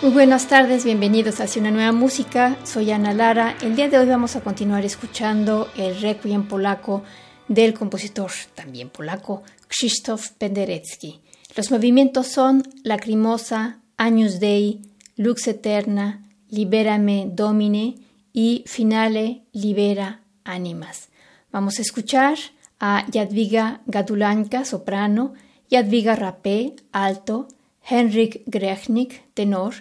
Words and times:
Muy 0.00 0.12
buenas 0.12 0.46
tardes, 0.46 0.84
bienvenidos 0.84 1.40
a 1.40 1.58
una 1.58 1.72
nueva 1.72 1.90
música. 1.90 2.56
Soy 2.62 2.92
Ana 2.92 3.12
Lara. 3.12 3.56
El 3.60 3.74
día 3.74 3.88
de 3.88 3.98
hoy 3.98 4.06
vamos 4.06 4.36
a 4.36 4.40
continuar 4.42 4.84
escuchando 4.84 5.68
el 5.76 6.00
requiem 6.00 6.46
polaco 6.46 7.02
del 7.48 7.74
compositor 7.74 8.30
también 8.54 8.90
polaco 8.90 9.42
Krzysztof 9.66 10.30
Penderecki. 10.38 11.20
Los 11.56 11.72
movimientos 11.72 12.28
son 12.28 12.62
Lacrimosa, 12.84 13.80
Agnus 13.96 14.38
Dei, 14.38 14.82
Lux 15.16 15.48
Eterna, 15.48 16.24
Liberame 16.48 17.28
Domine 17.32 17.96
y 18.32 18.62
Finale 18.68 19.42
Libera 19.52 20.20
Animas. 20.44 21.08
Vamos 21.50 21.80
a 21.80 21.82
escuchar 21.82 22.38
a 22.78 23.04
Jadwiga 23.12 23.80
Gadulanka, 23.86 24.64
soprano, 24.64 25.32
Jadwiga 25.68 26.14
Rapé, 26.14 26.76
alto, 26.92 27.48
Henrik 27.88 28.42
Grechnik, 28.46 29.22
tenor, 29.34 29.74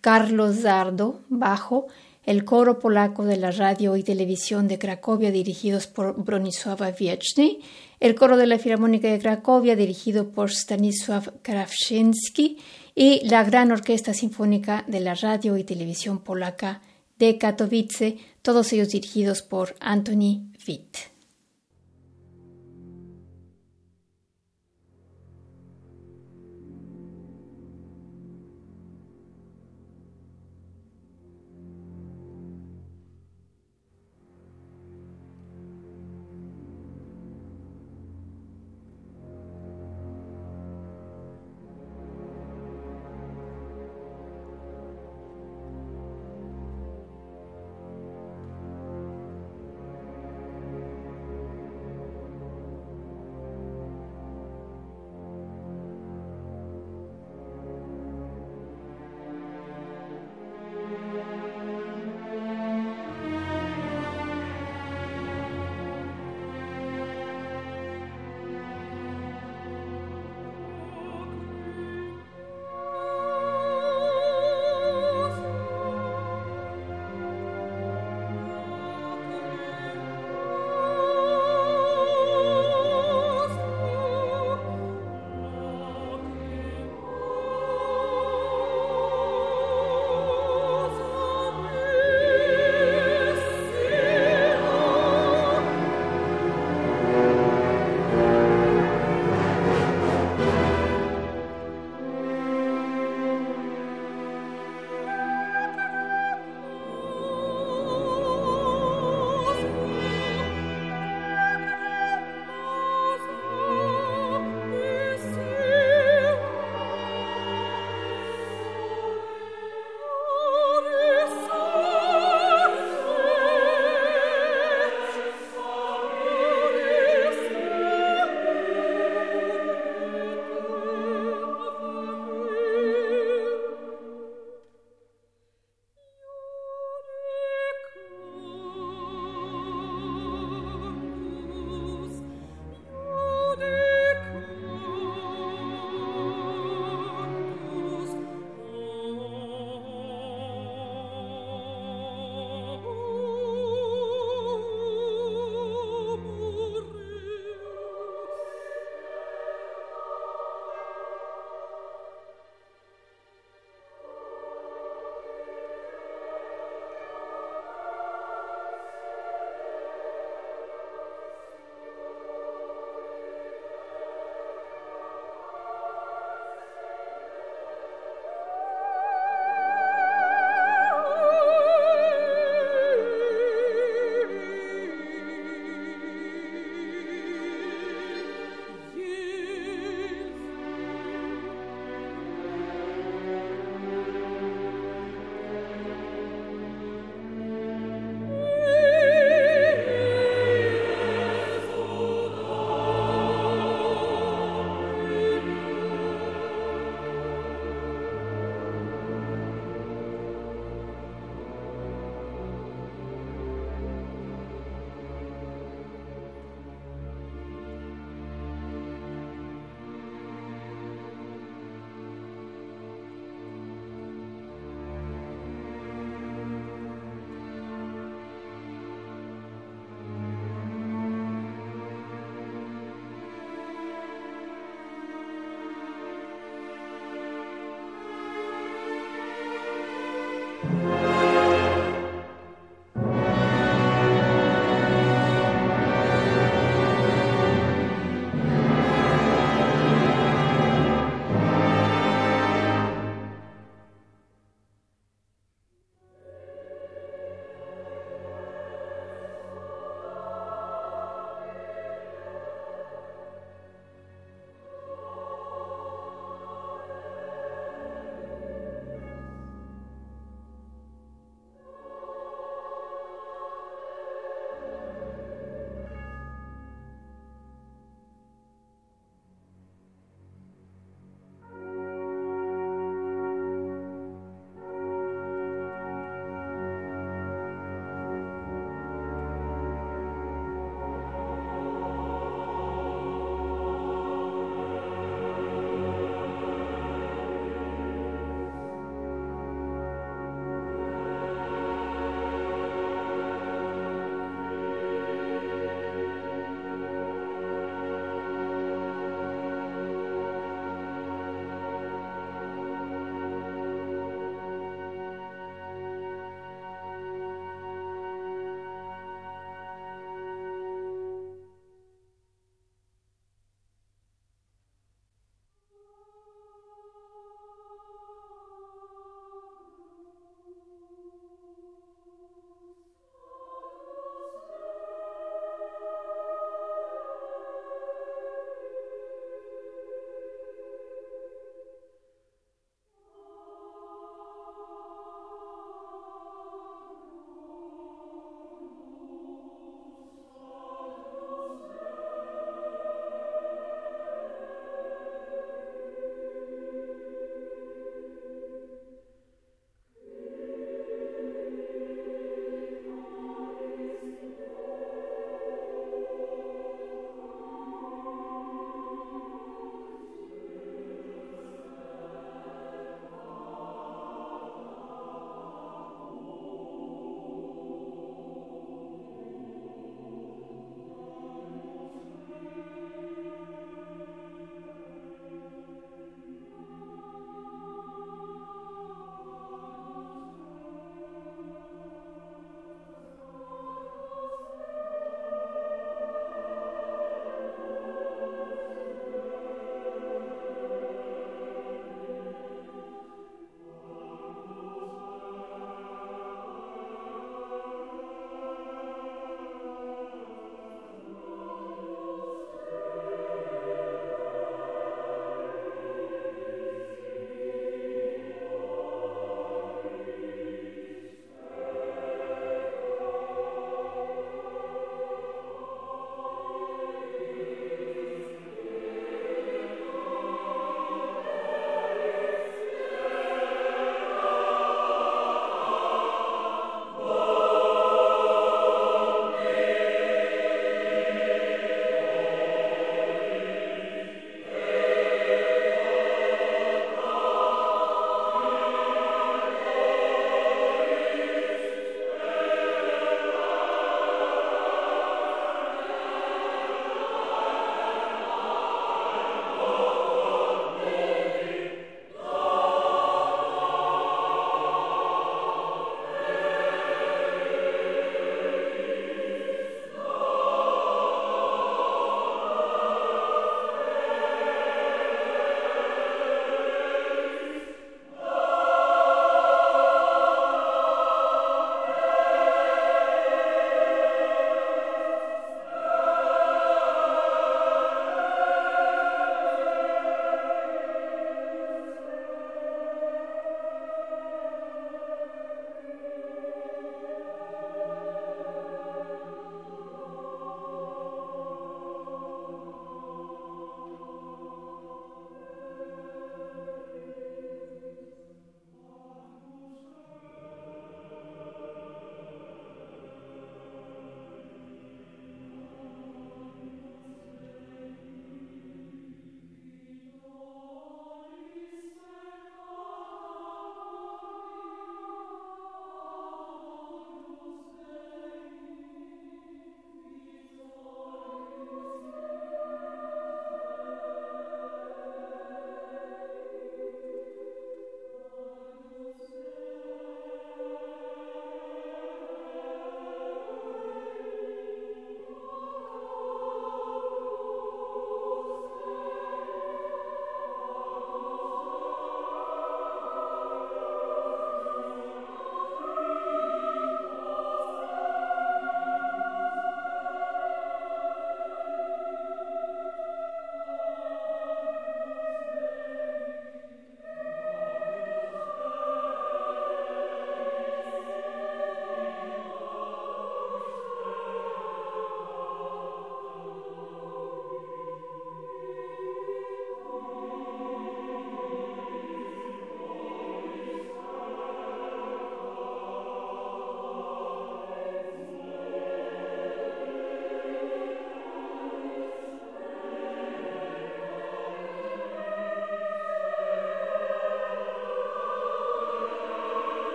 Carlos 0.00 0.62
Zardo, 0.62 1.20
bajo, 1.28 1.86
el 2.24 2.44
coro 2.44 2.78
polaco 2.78 3.24
de 3.24 3.36
la 3.36 3.50
radio 3.50 3.96
y 3.96 4.02
televisión 4.02 4.68
de 4.68 4.78
Cracovia 4.78 5.30
dirigidos 5.30 5.86
por 5.86 6.22
Bronisława 6.22 6.90
Wieczny, 6.90 7.60
el 8.00 8.14
coro 8.14 8.36
de 8.36 8.46
la 8.46 8.58
Filarmónica 8.58 9.08
de 9.08 9.18
Cracovia 9.18 9.76
dirigido 9.76 10.30
por 10.30 10.50
Stanisław 10.50 11.40
Krawczynski 11.42 12.58
y 12.94 13.26
la 13.28 13.44
Gran 13.44 13.72
Orquesta 13.72 14.12
Sinfónica 14.12 14.84
de 14.86 15.00
la 15.00 15.14
radio 15.14 15.56
y 15.56 15.64
televisión 15.64 16.18
polaca 16.18 16.82
de 17.18 17.38
Katowice, 17.38 18.18
todos 18.42 18.72
ellos 18.72 18.90
dirigidos 18.90 19.42
por 19.42 19.74
Anthony 19.80 20.52
Witt. 20.66 21.17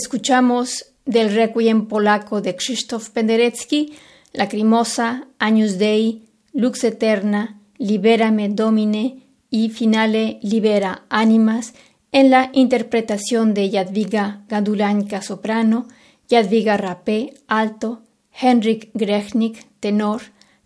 Escuchamos 0.00 0.86
del 1.04 1.34
requiem 1.34 1.86
polaco 1.86 2.40
de 2.40 2.56
Krzysztof 2.56 3.10
Penderecki, 3.10 3.92
Lacrimosa, 4.32 5.28
Agnus 5.38 5.76
Dei, 5.76 6.22
Lux 6.54 6.84
Eterna, 6.84 7.60
Liberame 7.76 8.48
Domine 8.48 9.18
y 9.50 9.68
Finale 9.68 10.38
Libera 10.42 11.02
Animas 11.10 11.74
en 12.12 12.30
la 12.30 12.50
interpretación 12.54 13.52
de 13.52 13.70
Jadwiga 13.70 14.44
Gadulanka 14.48 15.20
soprano, 15.20 15.86
Jadwiga 16.30 16.78
Rapé 16.78 17.34
alto, 17.46 18.02
Henrik 18.32 18.90
Grechnik 18.94 19.66
tenor, 19.80 20.22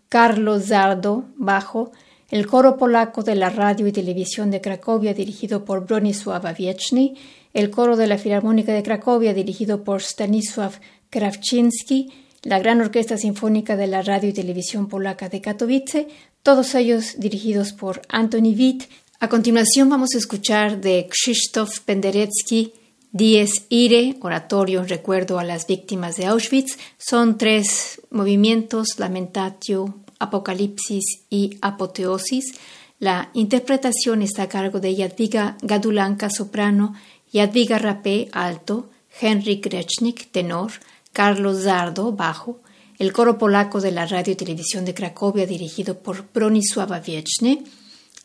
Carlos 0.07 0.67
Zardo 0.67 1.25
bajo, 1.35 1.91
el 2.29 2.47
coro 2.47 2.77
polaco 2.77 3.23
de 3.23 3.35
la 3.35 3.49
radio 3.49 3.87
y 3.87 3.91
televisión 3.91 4.51
de 4.51 4.61
Cracovia 4.61 5.13
dirigido 5.13 5.65
por 5.65 5.85
Bronisław 5.85 6.41
Wieczny, 6.57 7.15
el 7.53 7.69
coro 7.69 7.95
de 7.95 8.07
la 8.07 8.17
Filarmónica 8.17 8.73
de 8.73 8.83
Cracovia 8.83 9.33
dirigido 9.33 9.83
por 9.83 10.01
Stanisław 10.01 10.73
Krawczynski, 11.09 12.11
la 12.43 12.59
Gran 12.59 12.81
Orquesta 12.81 13.17
Sinfónica 13.17 13.75
de 13.75 13.87
la 13.87 14.01
Radio 14.01 14.29
y 14.29 14.33
Televisión 14.33 14.87
Polaca 14.87 15.29
de 15.29 15.41
Katowice, 15.41 16.07
todos 16.43 16.75
ellos 16.75 17.15
dirigidos 17.17 17.73
por 17.73 18.01
Anthony 18.09 18.53
Witt. 18.57 18.83
A 19.19 19.29
continuación 19.29 19.89
vamos 19.89 20.13
a 20.13 20.17
escuchar 20.17 20.81
de 20.81 21.07
Krzysztof 21.09 21.79
Penderecki 21.79 22.73
Dies 23.11 23.65
Ire, 23.69 24.17
oratorio 24.19 24.81
en 24.81 24.89
recuerdo 24.89 25.39
a 25.39 25.45
las 25.45 25.67
víctimas 25.67 26.17
de 26.17 26.25
Auschwitz. 26.25 26.77
Son 26.97 27.37
tres 27.37 28.01
movimientos, 28.11 28.99
Lamentatio, 28.99 29.95
Apocalipsis 30.25 31.25
y 31.29 31.57
Apoteosis. 31.61 32.53
La 32.99 33.29
interpretación 33.33 34.21
está 34.21 34.43
a 34.43 34.49
cargo 34.49 34.79
de 34.79 34.95
Jadwiga 34.95 35.57
Gadulanka, 35.61 36.29
soprano, 36.29 36.93
Jadwiga 37.33 37.77
Rapé, 37.79 38.29
alto, 38.31 38.89
Henry 39.19 39.55
Grechnik, 39.55 40.31
tenor, 40.31 40.71
Carlos 41.11 41.63
Zardo, 41.63 42.11
bajo, 42.11 42.59
el 42.97 43.11
coro 43.11 43.37
polaco 43.37 43.81
de 43.81 43.91
la 43.91 44.05
radio 44.05 44.33
y 44.33 44.35
televisión 44.35 44.85
de 44.85 44.93
Cracovia 44.93 45.45
dirigido 45.45 45.99
por 45.99 46.25
Bronisława 46.33 47.01
Wieczny, 47.05 47.63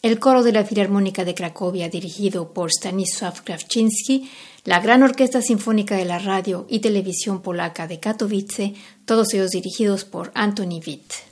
el 0.02 0.18
coro 0.18 0.42
de 0.42 0.52
la 0.52 0.64
Filarmónica 0.64 1.24
de 1.24 1.34
Cracovia 1.34 1.88
dirigido 1.88 2.52
por 2.52 2.70
Stanisław 2.70 3.42
Krawczynski, 3.44 4.30
la 4.64 4.80
Gran 4.80 5.02
Orquesta 5.02 5.42
Sinfónica 5.42 5.96
de 5.96 6.04
la 6.04 6.18
Radio 6.18 6.66
y 6.68 6.80
Televisión 6.80 7.42
Polaca 7.42 7.86
de 7.86 8.00
Katowice, 8.00 8.74
todos 9.04 9.34
ellos 9.34 9.50
dirigidos 9.50 10.04
por 10.04 10.30
Anthony 10.34 10.80
Witt. 10.86 11.29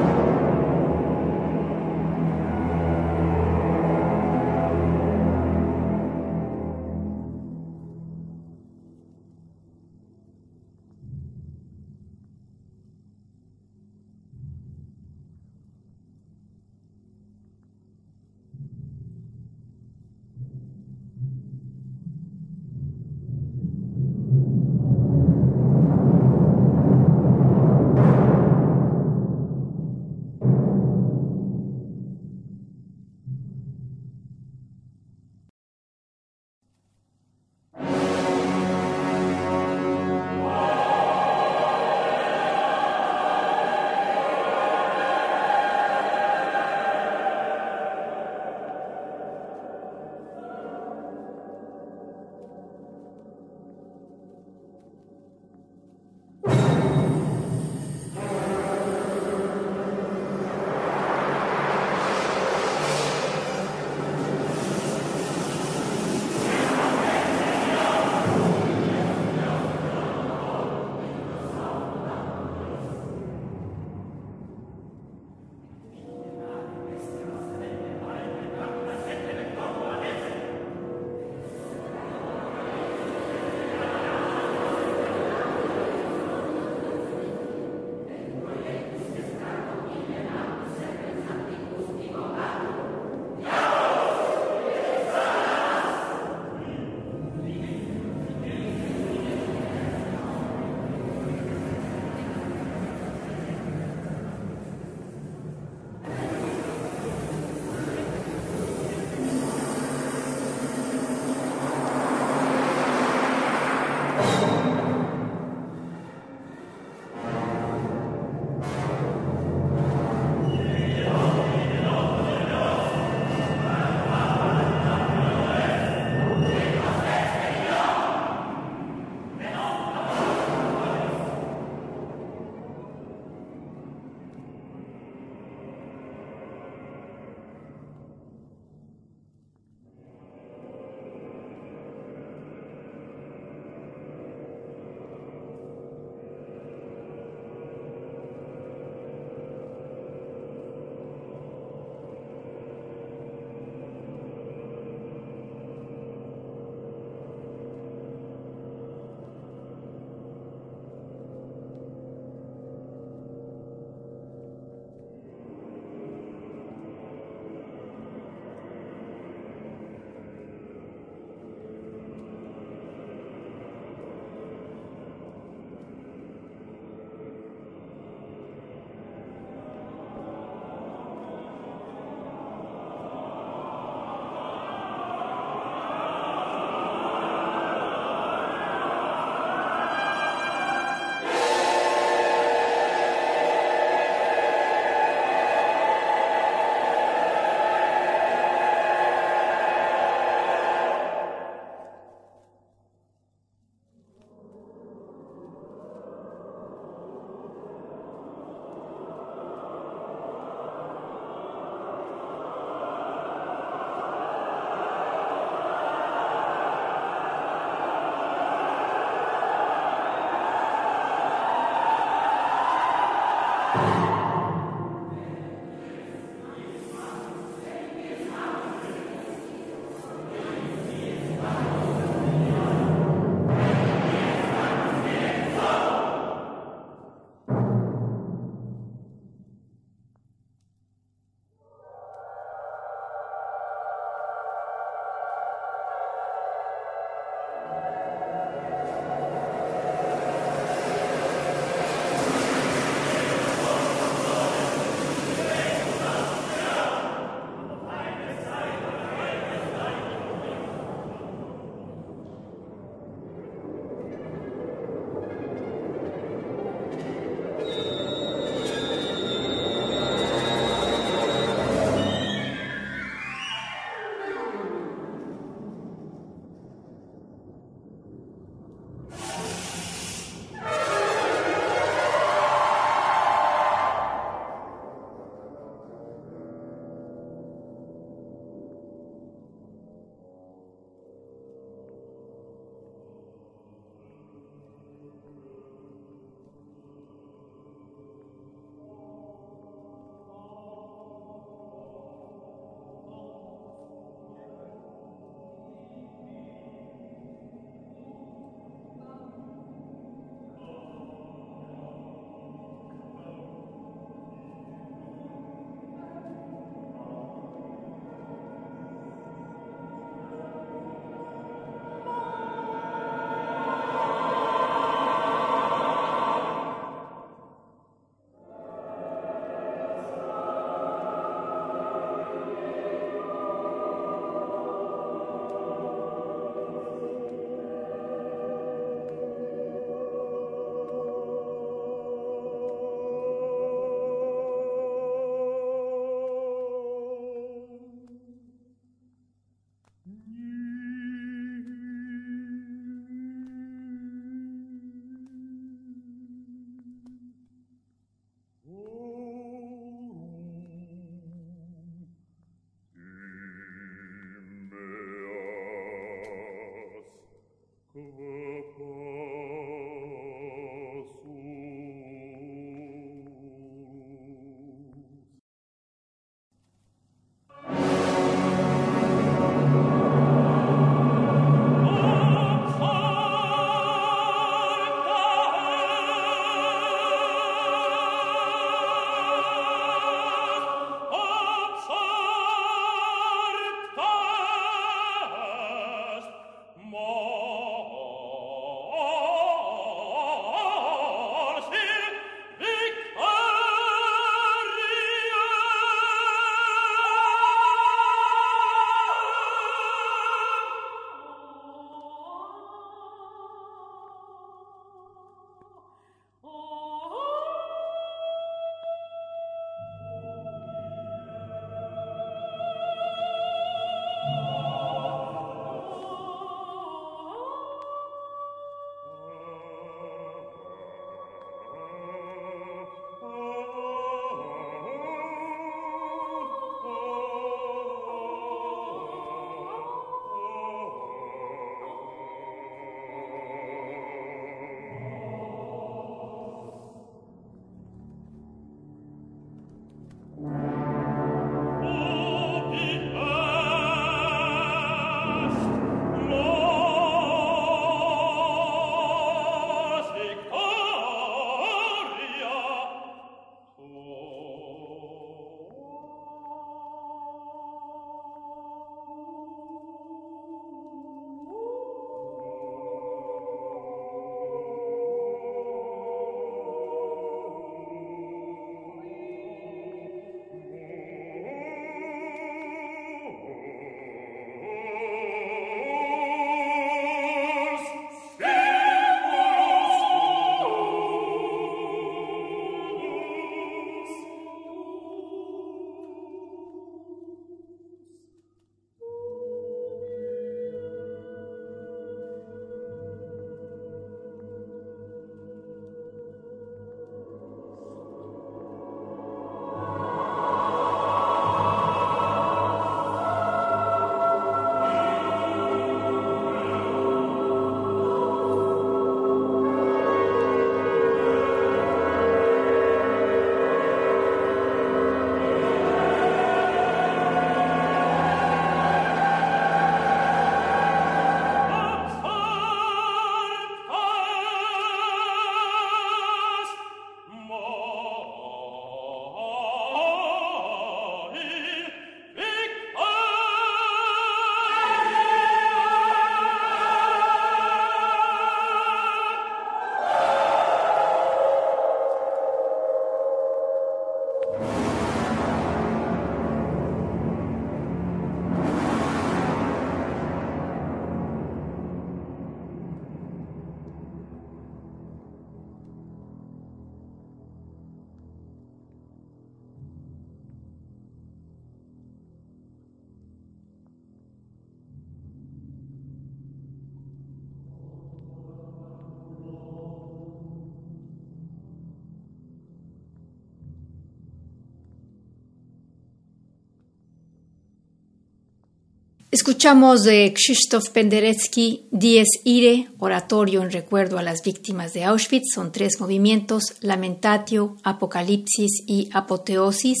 Escuchamos 589.32 590.02
de 590.02 590.34
Krzysztof 590.34 590.90
Penderecki 590.90 591.86
Dies 591.90 592.28
Ire, 592.44 592.90
oratorio 592.98 593.62
en 593.62 593.70
recuerdo 593.70 594.18
a 594.18 594.22
las 594.22 594.42
víctimas 594.42 594.92
de 594.92 595.04
Auschwitz. 595.04 595.54
Son 595.54 595.72
tres 595.72 595.98
movimientos, 596.00 596.74
Lamentatio, 596.82 597.78
Apocalipsis 597.82 598.82
y 598.86 599.08
Apoteosis. 599.10 600.00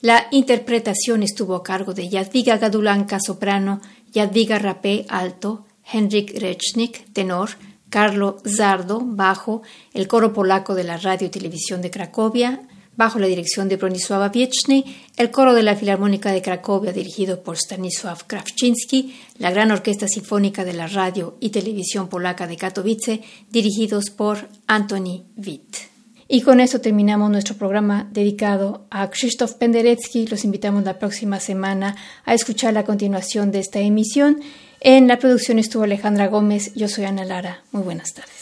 La 0.00 0.26
interpretación 0.32 1.22
estuvo 1.22 1.54
a 1.54 1.62
cargo 1.62 1.94
de 1.94 2.10
Jadwiga 2.10 2.58
Gadulanka, 2.58 3.20
soprano, 3.24 3.80
Jadwiga 4.12 4.58
Rapé, 4.58 5.06
alto, 5.08 5.64
Henrik 5.84 6.36
Rechnik, 6.40 7.12
tenor, 7.12 7.50
Carlo 7.88 8.38
Zardo, 8.44 9.00
bajo, 9.00 9.62
el 9.94 10.08
coro 10.08 10.32
polaco 10.32 10.74
de 10.74 10.82
la 10.82 10.96
Radio 10.96 11.28
y 11.28 11.30
Televisión 11.30 11.82
de 11.82 11.92
Cracovia, 11.92 12.62
bajo 12.96 13.18
la 13.18 13.26
dirección 13.26 13.68
de 13.68 13.76
Bronisława 13.76 14.30
Wieczny, 14.34 14.84
el 15.16 15.30
coro 15.30 15.54
de 15.54 15.62
la 15.62 15.76
Filarmónica 15.76 16.32
de 16.32 16.42
Cracovia 16.42 16.92
dirigido 16.92 17.42
por 17.42 17.56
Stanisław 17.56 18.26
Krawczynski, 18.26 19.14
la 19.38 19.50
Gran 19.50 19.70
Orquesta 19.70 20.08
Sinfónica 20.08 20.64
de 20.64 20.74
la 20.74 20.86
Radio 20.86 21.36
y 21.40 21.50
Televisión 21.50 22.08
Polaca 22.08 22.46
de 22.46 22.56
Katowice, 22.56 23.22
dirigidos 23.50 24.10
por 24.10 24.48
Antoni 24.66 25.24
Witt. 25.36 25.92
Y 26.28 26.40
con 26.40 26.60
eso 26.60 26.80
terminamos 26.80 27.30
nuestro 27.30 27.56
programa 27.56 28.08
dedicado 28.10 28.86
a 28.90 29.10
Krzysztof 29.10 29.54
Penderecki. 29.54 30.26
Los 30.28 30.44
invitamos 30.44 30.82
la 30.82 30.98
próxima 30.98 31.40
semana 31.40 31.94
a 32.24 32.32
escuchar 32.32 32.72
la 32.72 32.86
continuación 32.86 33.50
de 33.50 33.58
esta 33.58 33.80
emisión. 33.80 34.40
En 34.80 35.08
la 35.08 35.18
producción 35.18 35.58
estuvo 35.58 35.84
Alejandra 35.84 36.28
Gómez, 36.28 36.72
yo 36.74 36.88
soy 36.88 37.04
Ana 37.04 37.26
Lara. 37.26 37.62
Muy 37.70 37.82
buenas 37.82 38.14
tardes. 38.14 38.41